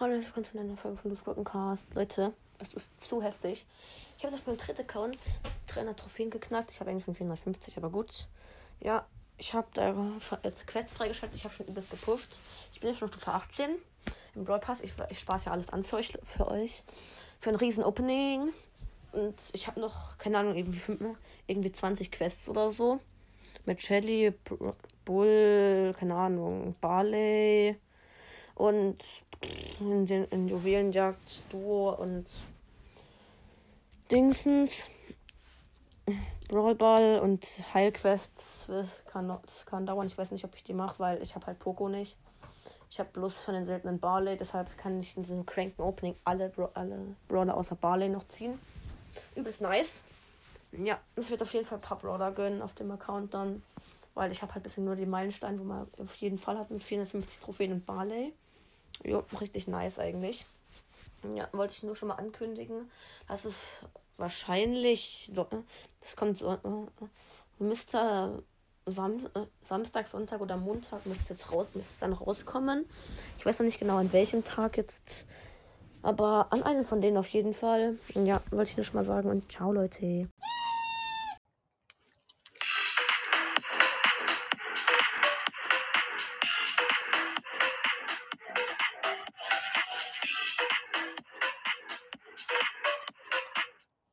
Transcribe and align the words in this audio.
Hallo, 0.00 0.12
willkommen 0.12 0.44
zu 0.44 0.58
einer 0.58 0.76
Folge 0.76 0.98
von 0.98 1.10
Luftgurkencast. 1.12 1.94
Leute, 1.94 2.34
es 2.58 2.74
ist 2.74 2.90
zu 3.02 3.22
heftig. 3.22 3.64
Ich 4.18 4.24
habe 4.24 4.32
jetzt 4.32 4.42
auf 4.42 4.46
meinem 4.46 4.58
dritten 4.58 4.82
Account 4.82 5.40
300 5.68 5.98
Trophäen 5.98 6.30
geknackt. 6.30 6.72
Ich 6.72 6.80
habe 6.80 6.90
eigentlich 6.90 7.04
schon 7.04 7.14
450, 7.14 7.76
aber 7.76 7.90
gut. 7.90 8.28
Ja, 8.80 9.06
ich 9.38 9.54
habe 9.54 9.68
da 9.72 9.94
schon 10.20 10.38
jetzt 10.42 10.66
Quests 10.66 10.92
freigeschaltet. 10.92 11.38
Ich 11.38 11.44
habe 11.44 11.54
schon 11.54 11.66
übelst 11.66 11.90
gepusht. 11.90 12.38
Ich 12.72 12.80
bin 12.80 12.90
jetzt 12.90 12.98
schon 12.98 13.08
auf 13.08 13.14
Stufe 13.14 13.32
18 13.32 13.76
im 14.34 14.44
Brawl 14.44 14.60
Pass. 14.60 14.80
Ich, 14.80 14.92
ich 15.08 15.20
spaß 15.20 15.46
ja 15.46 15.52
alles 15.52 15.70
an 15.70 15.84
für 15.84 15.96
euch. 15.96 16.12
Für, 16.24 16.48
euch. 16.48 16.82
für 17.40 17.50
ein 17.50 17.56
riesen 17.56 17.84
Opening. 17.84 18.52
Und 19.12 19.40
ich 19.52 19.68
habe 19.68 19.80
noch, 19.80 20.18
keine 20.18 20.38
Ahnung, 20.38 20.56
irgendwie, 20.56 21.14
irgendwie 21.46 21.72
20 21.72 22.10
Quests 22.10 22.48
oder 22.48 22.70
so. 22.72 23.00
Mit 23.64 23.80
Shelly, 23.80 24.34
Bull, 25.04 25.92
keine 25.98 26.14
Ahnung, 26.14 26.74
Barley 26.80 27.76
und 28.54 28.98
in, 29.80 30.06
den, 30.06 30.24
in 30.26 30.48
Juwelenjagd, 30.48 31.42
Duo 31.50 31.94
und 31.94 32.26
Dingsens. 34.10 34.90
Brawlball 36.48 37.20
und 37.20 37.46
Heilquests, 37.72 38.66
das 38.68 39.04
kann, 39.06 39.28
das 39.28 39.64
kann 39.64 39.86
dauern. 39.86 40.06
Ich 40.06 40.18
weiß 40.18 40.30
nicht, 40.30 40.44
ob 40.44 40.54
ich 40.54 40.62
die 40.62 40.74
mache, 40.74 40.98
weil 40.98 41.22
ich 41.22 41.34
habe 41.34 41.46
halt 41.46 41.58
Poco 41.58 41.88
nicht. 41.88 42.16
Ich 42.90 43.00
habe 43.00 43.08
bloß 43.12 43.42
von 43.42 43.54
den 43.54 43.64
seltenen 43.64 43.98
Barley, 43.98 44.36
deshalb 44.36 44.76
kann 44.78 45.00
ich 45.00 45.16
in 45.16 45.22
diesem 45.22 45.46
cranken 45.46 45.82
Opening 45.82 46.14
alle, 46.24 46.50
Bra 46.50 46.70
alle 46.74 46.98
Brawler 47.26 47.56
außer 47.56 47.74
Barley 47.74 48.08
noch 48.08 48.28
ziehen. 48.28 48.58
Übelst 49.34 49.60
nice. 49.62 50.04
Ja, 50.72 51.00
es 51.16 51.30
wird 51.30 51.42
auf 51.42 51.52
jeden 51.54 51.66
Fall 51.66 51.78
ein 51.78 51.80
paar 51.80 51.98
Brawler 51.98 52.30
gönnen 52.32 52.62
auf 52.62 52.74
dem 52.74 52.90
Account 52.90 53.32
dann, 53.34 53.62
weil 54.14 54.32
ich 54.32 54.42
habe 54.42 54.54
halt 54.54 54.62
bisschen 54.62 54.84
nur 54.84 54.96
die 54.96 55.06
Meilensteine, 55.06 55.58
wo 55.58 55.64
man 55.64 55.86
auf 55.98 56.14
jeden 56.16 56.38
Fall 56.38 56.58
hat 56.58 56.70
mit 56.70 56.82
450 56.82 57.38
Trophäen 57.38 57.72
und 57.72 57.86
Barley. 57.86 58.32
Jo, 59.02 59.24
richtig 59.40 59.66
nice 59.68 59.98
eigentlich. 59.98 60.46
Ja, 61.34 61.48
wollte 61.52 61.74
ich 61.74 61.82
nur 61.82 61.96
schon 61.96 62.08
mal 62.08 62.14
ankündigen. 62.14 62.90
Das 63.28 63.44
ist 63.44 63.80
wahrscheinlich 64.16 65.30
so. 65.34 65.46
Das 66.00 66.16
kommt 66.16 66.38
so. 66.38 66.58
Müsste 67.58 68.42
Sam, 68.86 69.28
Samstag, 69.62 70.08
Sonntag 70.08 70.40
oder 70.40 70.56
Montag 70.56 71.06
müsste 71.06 71.34
jetzt 71.34 71.50
raus, 71.50 71.68
müsste 71.74 72.00
dann 72.00 72.12
rauskommen. 72.12 72.84
Ich 73.38 73.46
weiß 73.46 73.58
noch 73.58 73.64
nicht 73.64 73.78
genau 73.78 73.96
an 73.96 74.12
welchem 74.12 74.44
Tag 74.44 74.76
jetzt. 74.76 75.26
Aber 76.02 76.48
an 76.50 76.62
einem 76.62 76.84
von 76.84 77.00
denen 77.00 77.16
auf 77.16 77.28
jeden 77.28 77.54
Fall. 77.54 77.98
Ja, 78.14 78.42
wollte 78.50 78.70
ich 78.70 78.76
nur 78.76 78.84
schon 78.84 78.96
mal 78.96 79.06
sagen. 79.06 79.30
Und 79.30 79.50
ciao, 79.50 79.72
Leute. 79.72 80.28